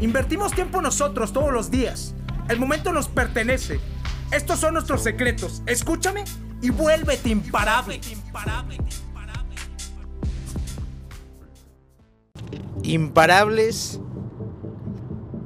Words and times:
Invertimos 0.00 0.52
tiempo 0.52 0.80
nosotros 0.80 1.32
todos 1.32 1.52
los 1.52 1.70
días. 1.70 2.14
El 2.48 2.58
momento 2.58 2.92
nos 2.92 3.08
pertenece. 3.08 3.80
Estos 4.32 4.58
son 4.58 4.74
nuestros 4.74 5.02
secretos. 5.02 5.62
Escúchame 5.66 6.24
y 6.62 6.70
vuélvete 6.70 7.28
imparable. 7.28 8.00
Imparables, 12.82 14.00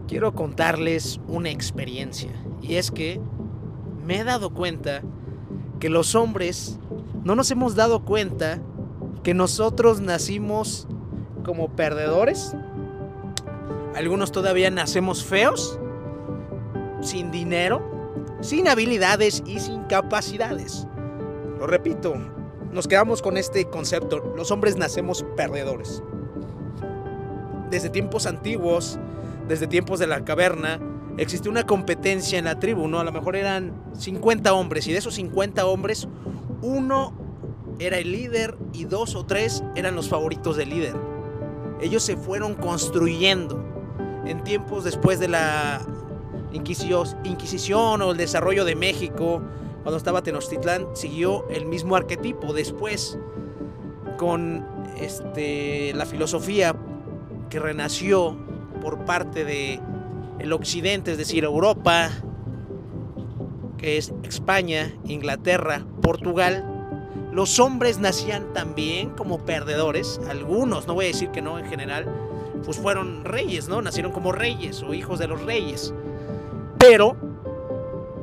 quiero 0.06 0.34
contarles 0.34 1.20
una 1.26 1.50
experiencia. 1.50 2.30
Y 2.62 2.76
es 2.76 2.92
que 2.92 3.20
me 4.06 4.20
he 4.20 4.24
dado 4.24 4.50
cuenta 4.54 5.02
que 5.80 5.88
los 5.88 6.14
hombres 6.14 6.78
no 7.24 7.34
nos 7.34 7.50
hemos 7.50 7.74
dado 7.74 8.04
cuenta 8.04 8.62
que 9.24 9.34
nosotros 9.34 10.00
nacimos 10.00 10.86
como 11.44 11.70
perdedores. 11.74 12.54
Algunos 13.94 14.32
todavía 14.32 14.70
nacemos 14.70 15.24
feos, 15.24 15.78
sin 17.00 17.30
dinero, 17.30 17.82
sin 18.40 18.68
habilidades 18.68 19.42
y 19.46 19.60
sin 19.60 19.84
capacidades. 19.84 20.86
Lo 21.58 21.66
repito, 21.66 22.14
nos 22.72 22.88
quedamos 22.88 23.22
con 23.22 23.36
este 23.36 23.66
concepto. 23.66 24.34
Los 24.36 24.50
hombres 24.50 24.76
nacemos 24.76 25.24
perdedores. 25.36 26.02
Desde 27.70 27.88
tiempos 27.88 28.26
antiguos, 28.26 28.98
desde 29.48 29.66
tiempos 29.66 30.00
de 30.00 30.06
la 30.06 30.24
caverna, 30.24 30.80
existió 31.16 31.50
una 31.50 31.64
competencia 31.64 32.38
en 32.38 32.46
la 32.46 32.58
tribu, 32.58 32.88
¿no? 32.88 32.98
A 32.98 33.04
lo 33.04 33.12
mejor 33.12 33.36
eran 33.36 33.72
50 33.96 34.52
hombres 34.52 34.86
y 34.88 34.92
de 34.92 34.98
esos 34.98 35.14
50 35.14 35.64
hombres, 35.66 36.08
uno 36.62 37.14
era 37.78 37.98
el 37.98 38.10
líder 38.10 38.56
y 38.72 38.84
dos 38.84 39.14
o 39.14 39.24
tres 39.24 39.62
eran 39.74 39.94
los 39.94 40.08
favoritos 40.08 40.56
del 40.56 40.70
líder. 40.70 41.13
Ellos 41.80 42.02
se 42.02 42.16
fueron 42.16 42.54
construyendo 42.54 43.62
en 44.24 44.42
tiempos 44.42 44.84
después 44.84 45.18
de 45.20 45.28
la 45.28 45.80
Inquisición 46.52 48.02
o 48.02 48.12
el 48.12 48.16
desarrollo 48.16 48.64
de 48.64 48.76
México, 48.76 49.42
cuando 49.82 49.96
estaba 49.96 50.22
Tenochtitlán, 50.22 50.86
siguió 50.94 51.48
el 51.48 51.66
mismo 51.66 51.96
arquetipo. 51.96 52.52
Después, 52.52 53.18
con 54.16 54.64
este, 54.98 55.92
la 55.94 56.06
filosofía 56.06 56.76
que 57.50 57.58
renació 57.58 58.36
por 58.80 59.04
parte 59.04 59.44
de 59.44 59.80
occidente, 60.52 61.12
es 61.12 61.18
decir, 61.18 61.44
Europa, 61.44 62.10
que 63.76 63.98
es 63.98 64.14
España, 64.22 64.94
Inglaterra, 65.04 65.84
Portugal, 66.00 66.73
los 67.32 67.58
hombres 67.58 67.98
nacían 67.98 68.52
también 68.52 69.10
como 69.10 69.44
perdedores, 69.44 70.20
algunos, 70.28 70.86
no 70.86 70.94
voy 70.94 71.06
a 71.06 71.08
decir 71.08 71.30
que 71.30 71.42
no 71.42 71.58
en 71.58 71.66
general, 71.66 72.06
pues 72.64 72.78
fueron 72.78 73.24
reyes, 73.24 73.68
¿no? 73.68 73.82
Nacieron 73.82 74.12
como 74.12 74.32
reyes 74.32 74.82
o 74.82 74.94
hijos 74.94 75.18
de 75.18 75.28
los 75.28 75.42
reyes. 75.42 75.92
Pero 76.78 77.16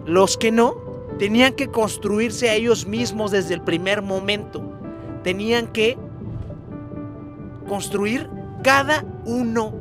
los 0.06 0.38
que 0.38 0.52
no, 0.52 0.75
tenían 1.20 1.53
que 1.53 1.70
construirse 1.70 2.49
a 2.49 2.55
ellos 2.55 2.88
mismos 2.88 3.32
desde 3.32 3.54
el 3.54 3.61
primer 3.61 4.02
momento. 4.02 4.64
Tenían 5.23 5.67
que 5.67 5.98
construir 7.67 8.30
cada 8.64 9.05
uno 9.26 9.73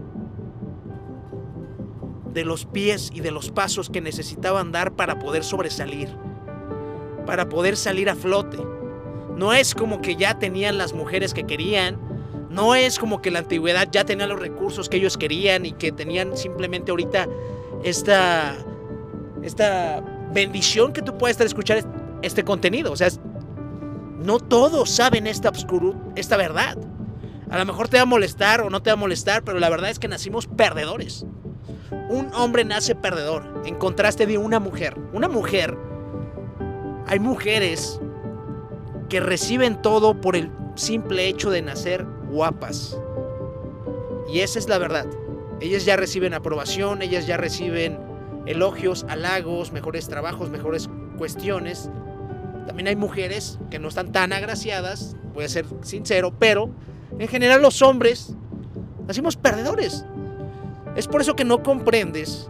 de 2.32 2.44
los 2.44 2.66
pies 2.66 3.10
y 3.12 3.20
de 3.20 3.30
los 3.30 3.50
pasos 3.50 3.90
que 3.90 4.00
necesitaban 4.00 4.70
dar 4.70 4.92
para 4.92 5.18
poder 5.18 5.42
sobresalir, 5.42 6.08
para 7.26 7.48
poder 7.48 7.76
salir 7.76 8.08
a 8.08 8.14
flote. 8.14 8.58
No 9.40 9.54
es 9.54 9.74
como 9.74 10.02
que 10.02 10.16
ya 10.16 10.38
tenían 10.38 10.76
las 10.76 10.92
mujeres 10.92 11.32
que 11.32 11.44
querían, 11.44 11.96
no 12.50 12.74
es 12.74 12.98
como 12.98 13.22
que 13.22 13.30
la 13.30 13.38
antigüedad 13.38 13.88
ya 13.90 14.04
tenía 14.04 14.26
los 14.26 14.38
recursos 14.38 14.90
que 14.90 14.98
ellos 14.98 15.16
querían 15.16 15.64
y 15.64 15.72
que 15.72 15.92
tenían 15.92 16.36
simplemente 16.36 16.90
ahorita 16.90 17.26
esta, 17.82 18.54
esta 19.42 20.04
bendición 20.34 20.92
que 20.92 21.00
tú 21.00 21.16
puedes 21.16 21.36
estar 21.36 21.46
escuchar 21.46 21.82
este 22.20 22.44
contenido. 22.44 22.92
O 22.92 22.96
sea, 22.96 23.08
no 24.18 24.40
todos 24.40 24.90
saben 24.90 25.26
esta 25.26 25.48
obscuro, 25.48 25.94
esta 26.16 26.36
verdad. 26.36 26.76
A 27.48 27.58
lo 27.58 27.64
mejor 27.64 27.88
te 27.88 27.96
va 27.96 28.02
a 28.02 28.06
molestar 28.06 28.60
o 28.60 28.68
no 28.68 28.82
te 28.82 28.90
va 28.90 28.92
a 28.92 28.96
molestar, 28.96 29.42
pero 29.42 29.58
la 29.58 29.70
verdad 29.70 29.88
es 29.88 29.98
que 29.98 30.06
nacimos 30.06 30.48
perdedores. 30.48 31.24
Un 32.10 32.30
hombre 32.34 32.66
nace 32.66 32.94
perdedor, 32.94 33.62
en 33.64 33.76
contraste 33.76 34.26
de 34.26 34.36
una 34.36 34.60
mujer. 34.60 34.98
Una 35.14 35.28
mujer, 35.30 35.78
hay 37.06 37.18
mujeres 37.20 38.02
que 39.10 39.20
reciben 39.20 39.82
todo 39.82 40.20
por 40.20 40.36
el 40.36 40.50
simple 40.76 41.28
hecho 41.28 41.50
de 41.50 41.60
nacer 41.60 42.06
guapas. 42.30 42.98
Y 44.32 44.40
esa 44.40 44.58
es 44.58 44.68
la 44.68 44.78
verdad. 44.78 45.06
Ellas 45.60 45.84
ya 45.84 45.96
reciben 45.96 46.32
aprobación, 46.32 47.02
ellas 47.02 47.26
ya 47.26 47.36
reciben 47.36 47.98
elogios, 48.46 49.04
halagos, 49.08 49.72
mejores 49.72 50.08
trabajos, 50.08 50.48
mejores 50.48 50.88
cuestiones. 51.18 51.90
También 52.66 52.88
hay 52.88 52.96
mujeres 52.96 53.58
que 53.70 53.78
no 53.78 53.88
están 53.88 54.12
tan 54.12 54.32
agraciadas, 54.32 55.16
voy 55.34 55.44
a 55.44 55.48
ser 55.48 55.66
sincero, 55.82 56.32
pero 56.38 56.70
en 57.18 57.28
general 57.28 57.60
los 57.60 57.82
hombres 57.82 58.34
nacimos 59.06 59.36
perdedores. 59.36 60.06
Es 60.96 61.08
por 61.08 61.20
eso 61.20 61.34
que 61.34 61.44
no 61.44 61.62
comprendes 61.62 62.48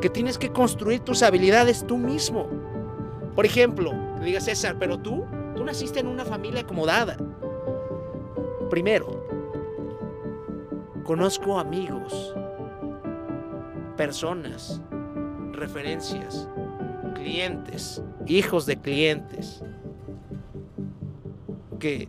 que 0.00 0.08
tienes 0.08 0.38
que 0.38 0.50
construir 0.50 1.00
tus 1.00 1.22
habilidades 1.22 1.84
tú 1.86 1.96
mismo. 1.96 2.48
Por 3.34 3.44
ejemplo, 3.44 3.92
te 4.18 4.24
diga 4.24 4.40
César, 4.40 4.76
pero 4.78 4.98
tú 4.98 5.24
naciste 5.66 6.00
en 6.00 6.06
una 6.06 6.24
familia 6.24 6.62
acomodada. 6.62 7.16
Primero, 8.70 9.26
conozco 11.04 11.58
amigos, 11.58 12.34
personas, 13.96 14.80
referencias, 15.52 16.48
clientes, 17.14 18.02
hijos 18.26 18.64
de 18.64 18.80
clientes, 18.80 19.62
que 21.78 22.08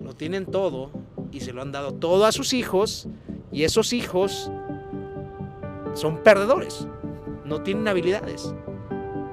lo 0.00 0.14
tienen 0.14 0.46
todo 0.46 0.90
y 1.32 1.40
se 1.40 1.52
lo 1.52 1.60
han 1.60 1.72
dado 1.72 1.92
todo 1.92 2.24
a 2.24 2.32
sus 2.32 2.52
hijos 2.52 3.08
y 3.50 3.64
esos 3.64 3.92
hijos 3.92 4.50
son 5.94 6.22
perdedores, 6.22 6.86
no 7.44 7.62
tienen 7.62 7.88
habilidades, 7.88 8.54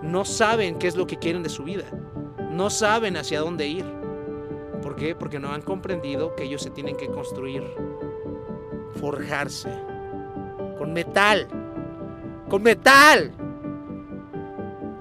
no 0.02 0.26
saben 0.26 0.78
qué 0.78 0.88
es 0.88 0.96
lo 0.96 1.08
que 1.08 1.18
quieren 1.18 1.44
de 1.44 1.50
su 1.50 1.64
vida, 1.64 1.86
no 2.52 2.70
saben 2.70 3.18
hacia 3.18 3.40
dónde 3.40 3.68
ir. 3.68 3.86
¿Por 4.82 4.96
qué? 4.96 5.16
Porque 5.16 5.40
no 5.40 5.52
han 5.52 5.62
comprendido 5.62 6.36
que 6.36 6.44
ellos 6.44 6.62
se 6.62 6.70
tienen 6.70 6.98
que 6.98 7.08
construir, 7.08 7.64
forjarse, 9.00 9.70
con 10.78 10.92
metal, 10.92 11.48
con 12.50 12.64
metal, 12.64 13.32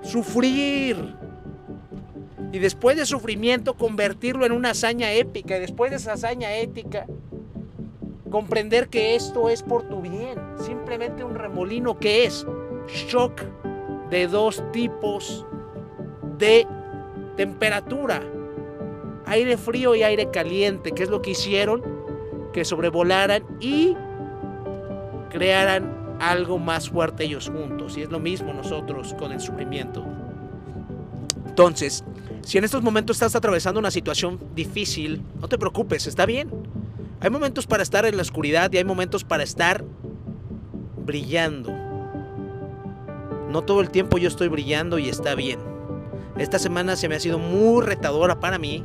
sufrir. 0.03 1.17
Y 2.53 2.59
después 2.59 2.97
de 2.97 3.07
sufrimiento 3.07 3.75
convertirlo 3.75 4.45
en 4.45 4.53
una 4.53 4.71
hazaña 4.71 5.13
épica. 5.13 5.57
Y 5.57 5.61
después 5.61 5.91
de 5.91 5.97
esa 5.97 6.15
hazaña 6.15 6.55
ética, 6.55 7.07
comprender 8.31 8.89
que 8.89 9.15
esto 9.15 9.49
es 9.49 9.63
por 9.63 9.89
tu 9.89 10.03
bien. 10.03 10.39
Simplemente 10.65 11.25
un 11.25 11.35
remolino 11.35 11.99
que 11.99 12.25
es 12.25 12.47
shock 12.87 13.41
de 14.11 14.27
dos 14.27 14.63
tipos 14.73 15.47
de 16.39 16.67
temperatura. 17.41 18.23
Aire 19.25 19.57
frío 19.57 19.95
y 19.95 20.03
aire 20.03 20.31
caliente, 20.31 20.93
que 20.93 21.05
es 21.05 21.09
lo 21.09 21.23
que 21.23 21.31
hicieron 21.31 21.83
que 22.53 22.67
sobrevolaran 22.67 23.45
y 23.61 23.97
crearan 25.31 26.19
algo 26.21 26.59
más 26.59 26.91
fuerte 26.91 27.25
ellos 27.25 27.49
juntos. 27.49 27.97
Y 27.97 28.03
es 28.03 28.11
lo 28.11 28.21
mismo 28.21 28.53
nosotros 28.53 29.15
con 29.15 29.33
el 29.33 29.41
sufrimiento. 29.41 30.05
Entonces, 31.47 32.05
si 32.43 32.59
en 32.59 32.65
estos 32.65 32.83
momentos 32.83 33.17
estás 33.17 33.35
atravesando 33.35 33.81
una 33.81 33.91
situación 33.91 34.39
difícil, 34.55 35.23
no 35.41 35.49
te 35.49 35.57
preocupes, 35.57 36.07
está 36.07 36.27
bien. 36.27 36.51
Hay 37.21 37.31
momentos 37.31 37.67
para 37.67 37.83
estar 37.83 38.05
en 38.05 38.17
la 38.17 38.23
oscuridad 38.23 38.71
y 38.71 38.77
hay 38.77 38.85
momentos 38.85 39.25
para 39.25 39.45
estar 39.45 39.83
brillando. 41.07 41.73
No 43.49 43.63
todo 43.63 43.81
el 43.81 43.89
tiempo 43.89 44.19
yo 44.19 44.29
estoy 44.29 44.49
brillando 44.49 44.99
y 44.99 45.09
está 45.09 45.35
bien. 45.35 45.70
Esta 46.39 46.59
semana 46.59 46.97
se 46.97 47.09
me 47.09 47.17
ha 47.17 47.21
sido 47.21 47.39
muy 47.39 47.85
retadora 47.85 48.41
para 48.41 48.59
mí, 48.59 48.85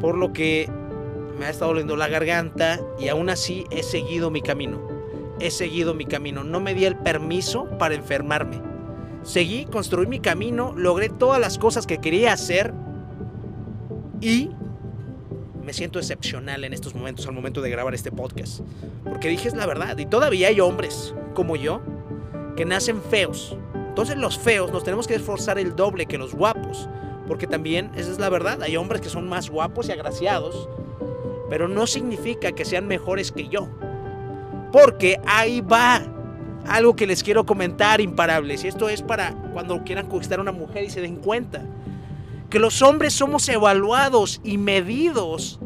por 0.00 0.16
lo 0.16 0.32
que 0.32 0.70
me 1.38 1.46
ha 1.46 1.50
estado 1.50 1.70
doliendo 1.70 1.96
la 1.96 2.08
garganta 2.08 2.80
y 2.98 3.08
aún 3.08 3.30
así 3.30 3.64
he 3.70 3.82
seguido 3.82 4.30
mi 4.30 4.42
camino. 4.42 4.80
he 5.40 5.50
seguido 5.50 5.94
mi 5.94 6.04
camino. 6.04 6.44
No 6.44 6.60
me 6.60 6.74
di 6.74 6.84
el 6.84 6.96
permiso 6.96 7.66
para 7.78 7.94
enfermarme. 7.94 8.60
Seguí, 9.22 9.64
construí 9.64 10.06
mi 10.06 10.20
camino, 10.20 10.74
logré 10.76 11.08
todas 11.08 11.40
las 11.40 11.58
cosas 11.58 11.86
que 11.86 11.98
quería 11.98 12.32
hacer 12.32 12.74
y 14.20 14.50
me 15.64 15.72
siento 15.72 15.98
excepcional 15.98 16.64
en 16.64 16.72
estos 16.72 16.94
momentos 16.94 17.26
al 17.26 17.32
momento 17.32 17.62
de 17.62 17.70
grabar 17.70 17.94
este 17.94 18.12
podcast. 18.12 18.60
Porque 19.04 19.28
dije 19.28 19.50
la 19.52 19.66
verdad. 19.66 19.96
Y 19.98 20.06
todavía 20.06 20.48
hay 20.48 20.60
hombres 20.60 21.14
como 21.34 21.56
yo 21.56 21.80
que 22.56 22.64
nacen 22.64 23.00
feos. 23.02 23.56
Entonces 23.90 24.16
los 24.16 24.38
feos 24.38 24.70
nos 24.70 24.84
tenemos 24.84 25.08
que 25.08 25.16
esforzar 25.16 25.58
el 25.58 25.74
doble 25.74 26.06
que 26.06 26.16
los 26.16 26.32
guapos. 26.32 26.88
Porque 27.26 27.48
también, 27.48 27.90
esa 27.96 28.12
es 28.12 28.20
la 28.20 28.28
verdad, 28.28 28.62
hay 28.62 28.76
hombres 28.76 29.00
que 29.00 29.08
son 29.08 29.28
más 29.28 29.50
guapos 29.50 29.88
y 29.88 29.92
agraciados. 29.92 30.68
Pero 31.48 31.66
no 31.66 31.88
significa 31.88 32.52
que 32.52 32.64
sean 32.64 32.86
mejores 32.86 33.32
que 33.32 33.48
yo. 33.48 33.68
Porque 34.72 35.20
ahí 35.26 35.60
va 35.60 36.02
algo 36.68 36.94
que 36.94 37.08
les 37.08 37.24
quiero 37.24 37.44
comentar, 37.44 38.00
imparables. 38.00 38.62
Y 38.62 38.68
esto 38.68 38.88
es 38.88 39.02
para 39.02 39.34
cuando 39.52 39.82
quieran 39.82 40.06
conquistar 40.06 40.38
a 40.38 40.42
una 40.42 40.52
mujer 40.52 40.84
y 40.84 40.90
se 40.90 41.00
den 41.00 41.16
cuenta. 41.16 41.64
Que 42.48 42.60
los 42.60 42.80
hombres 42.82 43.12
somos 43.12 43.48
evaluados 43.48 44.40
y 44.44 44.56
medidos 44.56 45.58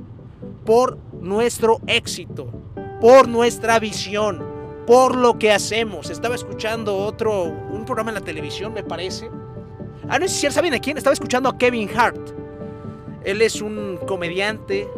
por 0.65 0.97
nuestro 1.21 1.79
éxito, 1.87 2.49
por 3.03 3.29
nuestra 3.29 3.79
visión, 3.79 4.43
por 4.87 5.15
lo 5.15 5.38
que 5.38 5.53
hacemos. 5.53 6.09
Estaba 6.09 6.35
escuchando 6.35 6.97
otro, 6.97 7.63
un 7.85 7.87
programa 7.87 8.11
en 8.11 8.15
la 8.15 8.21
televisión, 8.23 8.73
me 8.73 8.83
parece. 8.83 9.31
Ah, 10.09 10.19
no 10.19 10.27
sé 10.27 10.35
si 10.35 10.51
saben 10.51 10.73
a 10.73 10.79
quién. 10.79 10.97
Estaba 10.97 11.13
escuchando 11.13 11.51
a 11.51 11.59
Kevin 11.59 11.89
Hart. 11.95 12.31
Él 13.25 13.43
es 13.43 13.61
un 13.61 13.99
comediante, 14.07 14.89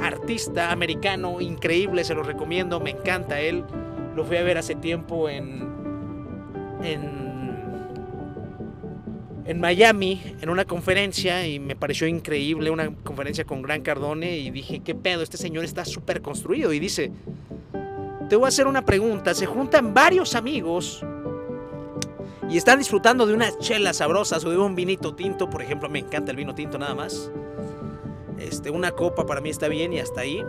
artista 0.00 0.72
americano 0.72 1.40
increíble, 1.40 2.04
se 2.04 2.14
lo 2.14 2.22
recomiendo, 2.22 2.80
me 2.80 2.90
encanta 2.90 3.40
él. 3.40 3.64
Lo 4.16 4.24
fui 4.24 4.36
a 4.36 4.42
ver 4.42 4.58
hace 4.58 4.74
tiempo 4.74 5.28
en 5.28 5.68
en 6.82 7.28
en 9.44 9.60
Miami 9.60 10.20
en 10.40 10.50
una 10.50 10.64
conferencia 10.64 11.46
y 11.46 11.58
me 11.58 11.74
pareció 11.74 12.06
increíble 12.06 12.70
una 12.70 12.94
conferencia 12.96 13.44
con 13.44 13.62
Gran 13.62 13.80
Cardone 13.82 14.38
y 14.38 14.50
dije, 14.50 14.80
"¿Qué 14.80 14.94
pedo? 14.94 15.22
Este 15.22 15.36
señor 15.36 15.64
está 15.64 15.84
súper 15.84 16.20
construido." 16.20 16.72
Y 16.72 16.80
dice, 16.80 17.12
"Te 18.28 18.36
voy 18.36 18.44
a 18.44 18.48
hacer 18.48 18.66
una 18.66 18.84
pregunta, 18.84 19.34
se 19.34 19.46
juntan 19.46 19.94
varios 19.94 20.34
amigos 20.34 21.04
y 22.48 22.56
están 22.56 22.78
disfrutando 22.78 23.26
de 23.26 23.34
unas 23.34 23.58
chelas 23.58 23.98
sabrosas 23.98 24.44
o 24.44 24.50
de 24.50 24.58
un 24.58 24.74
vinito 24.74 25.14
tinto, 25.14 25.50
por 25.50 25.62
ejemplo, 25.62 25.88
me 25.88 25.98
encanta 25.98 26.30
el 26.30 26.36
vino 26.36 26.54
tinto 26.54 26.78
nada 26.78 26.94
más." 26.94 27.30
Este, 28.38 28.70
una 28.70 28.92
copa 28.92 29.26
para 29.26 29.40
mí 29.40 29.50
está 29.50 29.68
bien 29.68 29.92
y 29.92 30.00
hasta 30.00 30.20
ahí. 30.20 30.44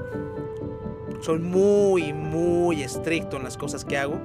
Soy 1.21 1.39
muy, 1.39 2.13
muy 2.13 2.83
estricto 2.83 3.37
en 3.37 3.43
las 3.43 3.57
cosas 3.57 3.83
que 3.83 3.97
hago. 3.97 4.19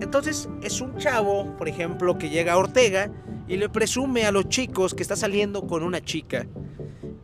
Entonces 0.00 0.48
es 0.62 0.80
un 0.80 0.96
chavo, 0.96 1.56
por 1.56 1.68
ejemplo, 1.68 2.18
que 2.18 2.28
llega 2.28 2.54
a 2.54 2.58
Ortega 2.58 3.10
y 3.48 3.56
le 3.56 3.68
presume 3.68 4.26
a 4.26 4.32
los 4.32 4.48
chicos 4.48 4.94
que 4.94 5.02
está 5.02 5.14
saliendo 5.14 5.66
con 5.66 5.82
una 5.82 6.02
chica. 6.02 6.46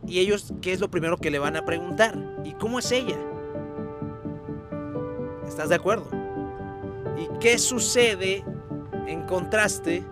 Y 0.07 0.19
ellos, 0.19 0.53
¿qué 0.61 0.73
es 0.73 0.79
lo 0.79 0.89
primero 0.89 1.17
que 1.17 1.31
le 1.31 1.39
van 1.39 1.55
a 1.55 1.65
preguntar? 1.65 2.17
¿Y 2.43 2.53
cómo 2.53 2.79
es 2.79 2.91
ella? 2.91 3.17
¿Estás 5.47 5.69
de 5.69 5.75
acuerdo? 5.75 6.07
¿Y 7.17 7.39
qué 7.39 7.57
sucede 7.57 8.43
en 9.07 9.23
contraste 9.25 10.03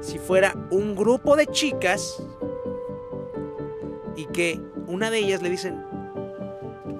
si 0.00 0.18
fuera 0.18 0.54
un 0.70 0.94
grupo 0.94 1.36
de 1.36 1.46
chicas 1.46 2.22
y 4.16 4.26
que 4.26 4.60
una 4.86 5.10
de 5.10 5.18
ellas 5.18 5.42
le 5.42 5.50
dicen, 5.50 5.82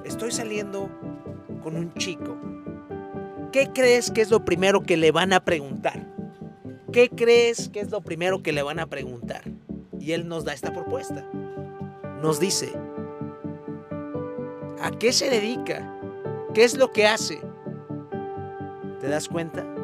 estoy 0.04 0.30
saliendo 0.32 0.90
con 1.62 1.76
un 1.76 1.92
chico. 1.94 2.36
¿Qué 3.52 3.70
crees 3.72 4.10
que 4.10 4.20
es 4.20 4.30
lo 4.30 4.44
primero 4.44 4.82
que 4.82 4.96
le 4.96 5.12
van 5.12 5.32
a 5.32 5.40
preguntar? 5.40 6.06
¿Qué 6.92 7.08
crees 7.08 7.68
que 7.68 7.80
es 7.80 7.90
lo 7.90 8.00
primero 8.00 8.42
que 8.42 8.52
le 8.52 8.62
van 8.62 8.78
a 8.78 8.86
preguntar? 8.86 9.42
Y 9.98 10.12
él 10.12 10.28
nos 10.28 10.44
da 10.44 10.52
esta 10.52 10.72
propuesta. 10.72 11.24
Nos 12.22 12.40
dice, 12.40 12.72
¿a 14.80 14.90
qué 14.98 15.12
se 15.12 15.30
dedica? 15.30 15.92
¿Qué 16.54 16.64
es 16.64 16.76
lo 16.76 16.92
que 16.92 17.06
hace? 17.06 17.40
¿Te 19.00 19.08
das 19.08 19.28
cuenta? 19.28 19.75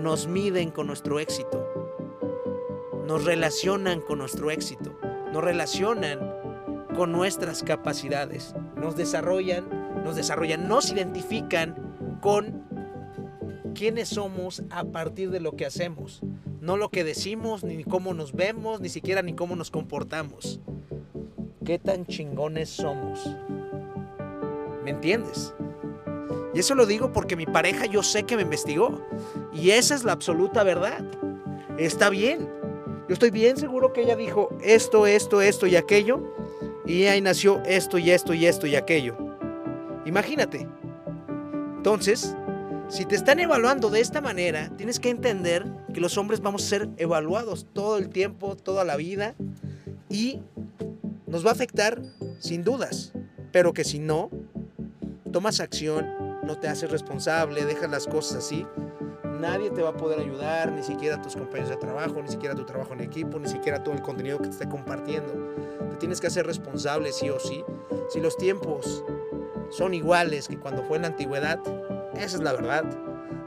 Nos 0.00 0.26
miden 0.26 0.70
con 0.70 0.86
nuestro 0.86 1.20
éxito. 1.20 1.62
Nos 3.06 3.24
relacionan 3.26 4.00
con 4.00 4.18
nuestro 4.18 4.50
éxito. 4.50 4.98
Nos 5.30 5.44
relacionan 5.44 6.18
con 6.96 7.12
nuestras 7.12 7.62
capacidades. 7.62 8.54
Nos 8.76 8.96
desarrollan, 8.96 9.68
nos 10.02 10.16
desarrollan, 10.16 10.68
nos 10.68 10.90
identifican 10.90 12.18
con 12.22 12.64
quiénes 13.74 14.08
somos 14.08 14.62
a 14.70 14.84
partir 14.84 15.30
de 15.30 15.40
lo 15.40 15.54
que 15.54 15.66
hacemos. 15.66 16.22
No 16.62 16.78
lo 16.78 16.88
que 16.88 17.04
decimos, 17.04 17.62
ni 17.62 17.84
cómo 17.84 18.14
nos 18.14 18.32
vemos, 18.32 18.80
ni 18.80 18.88
siquiera 18.88 19.20
ni 19.20 19.34
cómo 19.34 19.54
nos 19.54 19.70
comportamos. 19.70 20.60
¿Qué 21.62 21.78
tan 21.78 22.06
chingones 22.06 22.70
somos? 22.70 23.36
¿Me 24.82 24.92
entiendes? 24.92 25.54
Y 26.54 26.60
eso 26.60 26.74
lo 26.74 26.86
digo 26.86 27.12
porque 27.12 27.36
mi 27.36 27.46
pareja 27.46 27.86
yo 27.86 28.02
sé 28.02 28.24
que 28.24 28.36
me 28.36 28.42
investigó. 28.42 29.00
Y 29.52 29.70
esa 29.70 29.94
es 29.94 30.04
la 30.04 30.12
absoluta 30.12 30.62
verdad. 30.64 31.04
Está 31.78 32.10
bien. 32.10 32.48
Yo 33.08 33.14
estoy 33.14 33.30
bien 33.30 33.56
seguro 33.56 33.92
que 33.92 34.02
ella 34.02 34.16
dijo 34.16 34.50
esto, 34.62 35.06
esto, 35.06 35.42
esto 35.42 35.66
y 35.66 35.76
aquello 35.76 36.22
y 36.86 37.04
ahí 37.04 37.20
nació 37.20 37.62
esto 37.64 37.98
y 37.98 38.10
esto 38.10 38.34
y 38.34 38.46
esto 38.46 38.66
y 38.66 38.74
aquello. 38.74 39.16
Imagínate. 40.04 40.66
Entonces, 41.76 42.34
si 42.88 43.04
te 43.04 43.14
están 43.14 43.38
evaluando 43.38 43.90
de 43.90 44.00
esta 44.00 44.20
manera, 44.20 44.70
tienes 44.76 44.98
que 44.98 45.10
entender 45.10 45.64
que 45.94 46.00
los 46.00 46.18
hombres 46.18 46.40
vamos 46.40 46.64
a 46.64 46.68
ser 46.68 46.88
evaluados 46.96 47.66
todo 47.72 47.96
el 47.96 48.08
tiempo, 48.08 48.56
toda 48.56 48.84
la 48.84 48.96
vida, 48.96 49.34
y 50.08 50.40
nos 51.26 51.44
va 51.44 51.50
a 51.50 51.52
afectar 51.52 52.02
sin 52.40 52.64
dudas, 52.64 53.12
pero 53.52 53.72
que 53.72 53.84
si 53.84 54.00
no, 54.00 54.30
tomas 55.32 55.60
acción, 55.60 56.06
no 56.42 56.58
te 56.58 56.68
haces 56.68 56.90
responsable, 56.90 57.64
dejas 57.64 57.90
las 57.90 58.06
cosas 58.06 58.38
así, 58.38 58.66
nadie 59.40 59.70
te 59.70 59.82
va 59.82 59.90
a 59.90 59.96
poder 59.96 60.20
ayudar, 60.20 60.72
ni 60.72 60.82
siquiera 60.82 61.20
tus 61.20 61.34
compañeros 61.34 61.70
de 61.70 61.76
trabajo, 61.76 62.22
ni 62.22 62.28
siquiera 62.28 62.54
tu 62.54 62.64
trabajo 62.64 62.92
en 62.92 63.00
equipo, 63.00 63.38
ni 63.38 63.48
siquiera 63.48 63.82
todo 63.82 63.94
el 63.94 64.02
contenido 64.02 64.38
que 64.38 64.44
te 64.44 64.50
esté 64.50 64.68
compartiendo. 64.68 65.32
Te 65.90 65.96
tienes 65.96 66.20
que 66.20 66.26
hacer 66.26 66.46
responsable 66.46 67.12
sí 67.12 67.30
o 67.30 67.40
sí. 67.40 67.64
Si 68.10 68.20
los 68.20 68.36
tiempos 68.36 69.04
son 69.70 69.94
iguales 69.94 70.48
que 70.48 70.58
cuando 70.58 70.82
fue 70.82 70.96
en 70.96 71.02
la 71.02 71.08
antigüedad, 71.08 71.58
esa 72.14 72.36
es 72.36 72.42
la 72.42 72.52
verdad. 72.52 72.84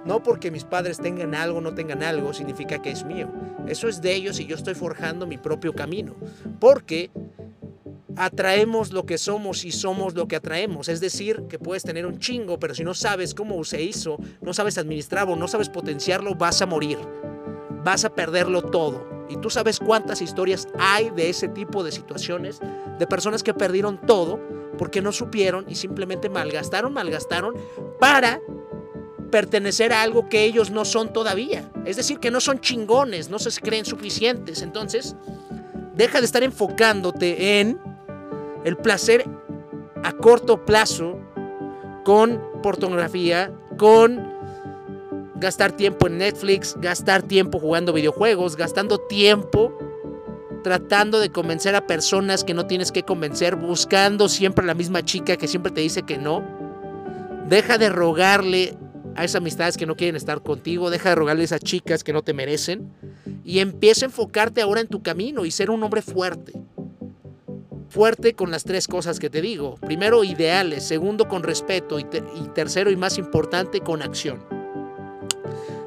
No 0.06 0.22
porque 0.22 0.52
mis 0.52 0.66
padres 0.66 0.98
tengan 0.98 1.34
algo 1.34 1.62
no 1.62 1.74
tengan 1.74 2.04
algo 2.04 2.34
significa 2.34 2.82
que 2.82 2.92
es 2.92 3.06
mío. 3.06 3.30
Eso 3.68 3.88
es 3.88 4.02
de 4.02 4.14
ellos 4.14 4.40
y 4.40 4.46
yo 4.46 4.56
estoy 4.56 4.74
forjando 4.74 5.26
mi 5.26 5.38
propio 5.38 5.74
camino. 5.74 6.16
Porque 6.60 7.10
atraemos 8.15 8.91
lo 8.91 9.05
que 9.05 9.17
somos 9.17 9.65
y 9.65 9.72
somos 9.72 10.15
lo 10.15 10.27
que 10.27 10.36
atraemos. 10.36 10.89
Es 10.89 11.00
decir, 11.00 11.43
que 11.50 11.60
puedes 11.60 11.84
tener 11.84 12.05
un 12.05 12.20
chingo, 12.20 12.60
pero 12.60 12.74
si 12.74 12.84
no 12.84 12.93
sabes 12.93 13.34
cómo 13.34 13.63
se 13.63 13.82
hizo, 13.82 14.17
no 14.41 14.53
sabes 14.53 14.77
administrarlo, 14.77 15.36
no 15.36 15.48
sabes 15.48 15.70
potenciarlo, 15.70 16.36
vas 16.36 16.62
a 16.62 16.65
morir. 16.65 16.98
Vas 17.84 18.05
a 18.05 18.13
perderlo 18.13 18.62
todo. 18.62 19.25
Y 19.29 19.38
tú 19.38 19.50
sabes 19.50 19.79
cuántas 19.79 20.22
historias 20.22 20.67
hay 20.77 21.10
de 21.10 21.29
ese 21.29 21.48
tipo 21.48 21.84
de 21.84 21.91
situaciones, 21.91 22.60
de 23.00 23.08
personas 23.08 23.43
que 23.43 23.53
perdieron 23.53 24.00
todo 24.05 24.39
porque 24.77 25.01
no 25.01 25.12
supieron 25.12 25.65
y 25.67 25.75
simplemente 25.75 26.29
malgastaron, 26.29 26.93
malgastaron 26.93 27.55
para 28.00 28.41
pertenecer 29.32 29.93
a 29.93 30.01
algo 30.01 30.29
que 30.29 30.43
ellos 30.43 30.70
no 30.70 30.86
son 30.86 31.12
todavía. 31.12 31.72
Es 31.86 31.96
decir, 31.96 32.20
que 32.20 32.32
no 32.32 32.39
son 32.39 32.60
chingones, 32.60 33.29
no 33.29 33.39
se 33.39 33.50
creen 33.62 33.86
suficientes. 33.86 34.62
Entonces, 34.62 35.15
deja 35.96 36.20
de 36.20 36.25
estar 36.25 36.43
enfocándote 36.43 37.60
en 37.60 37.79
el 38.63 38.77
placer 38.77 39.25
a 40.03 40.12
corto 40.13 40.65
plazo 40.65 41.20
con 42.03 42.41
pornografía, 42.62 43.51
con 43.77 44.32
gastar 45.36 45.74
tiempo 45.74 46.08
en 46.08 46.17
Netflix, 46.20 46.75
gastar 46.79 47.24
tiempo 47.24 47.60
jugando 47.60 47.93
videojuegos, 47.93 48.55
gastando 48.55 48.98
tiempo 48.98 49.77
tratando 50.63 51.20
de 51.20 51.29
convencer 51.29 51.75
a 51.75 51.86
personas 51.86 52.43
que 52.43 52.53
no 52.53 52.65
tienes 52.65 52.91
que 52.91 53.03
convencer, 53.03 53.55
buscando 53.55 54.29
siempre 54.29 54.63
a 54.63 54.67
la 54.67 54.74
misma 54.74 55.03
chica 55.03 55.36
que 55.38 55.48
siempre 55.48 55.72
te 55.72 55.82
dice 55.82 56.03
que 56.03 56.17
no. 56.17 56.41
Deja 57.50 57.77
de 57.77 57.89
rogarle 57.89 58.77
a 59.15 59.25
esas 59.25 59.41
amistades 59.41 59.77
que 59.77 59.86
no 59.86 59.96
quieren 59.96 60.15
estar 60.15 60.41
contigo, 60.41 60.89
deja 60.89 61.10
de 61.10 61.15
rogarle 61.15 61.43
a 61.43 61.46
esas 61.46 61.60
chicas 61.60 62.03
que 62.03 62.13
no 62.13 62.24
te 62.24 62.34
merecen 62.34 62.91
y 63.43 63.60
empieza 63.60 64.05
a 64.05 64.08
enfocarte 64.08 64.62
ahora 64.62 64.82
en 64.82 64.88
tu 64.88 65.03
camino 65.03 65.46
y 65.46 65.51
ser 65.51 65.70
un 65.70 65.84
hombre 65.84 66.01
fuerte 66.01 66.53
fuerte 67.94 68.34
con 68.34 68.50
las 68.50 68.64
tres 68.64 68.88
cosas 68.88 69.20
que 69.20 69.30
te 69.30 69.40
digo. 69.40 69.76
Primero, 69.76 70.24
ideales. 70.24 70.84
Segundo, 70.84 71.28
con 71.28 71.44
respeto. 71.44 72.00
Y, 72.00 72.06
tercero 72.56 72.90
y 72.90 72.96
más 72.96 73.20
importante, 73.20 73.82
con 73.82 74.02
acción. 74.02 74.44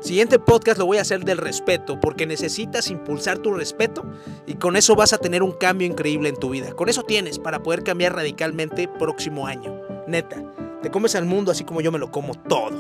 Siguiente 0.01 0.39
podcast 0.39 0.79
lo 0.79 0.87
voy 0.87 0.99
a 0.99 1.01
hacer 1.01 1.25
del 1.25 1.39
respeto, 1.39 1.99
porque 1.99 2.27
necesitas 2.27 2.91
impulsar 2.91 3.39
tu 3.39 3.53
respeto 3.53 4.05
y 4.47 4.55
con 4.55 4.77
eso 4.77 4.95
vas 4.95 5.13
a 5.13 5.19
tener 5.19 5.43
un 5.43 5.51
cambio 5.51 5.89
increíble 5.89 6.29
en 6.29 6.37
tu 6.37 6.51
vida. 6.51 6.73
Con 6.75 6.89
eso 6.89 7.03
tienes 7.03 7.41
para 7.41 7.65
poder 7.65 7.83
cambiar 7.83 8.15
radicalmente 8.15 8.87
próximo 8.87 9.49
año. 9.49 9.81
Neta. 10.07 10.41
Te 10.83 10.91
comes 10.93 11.17
al 11.17 11.25
mundo 11.25 11.51
así 11.51 11.65
como 11.65 11.81
yo 11.81 11.91
me 11.91 11.99
lo 11.99 12.13
como 12.13 12.35
todo. 12.35 12.77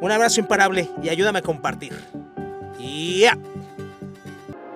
Un 0.00 0.12
abrazo 0.12 0.38
imparable 0.38 0.88
y 1.02 1.08
ayúdame 1.08 1.40
a 1.40 1.42
compartir. 1.42 1.92
¡Ya! 2.78 3.36